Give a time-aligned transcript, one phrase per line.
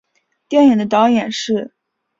[0.49, 1.75] 电影的导演是。